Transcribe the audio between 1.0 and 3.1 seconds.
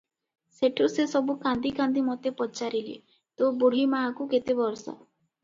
ସବୁ କାନ୍ଦି କାନ୍ଦି ମୋତେ ପଚାରିଲେ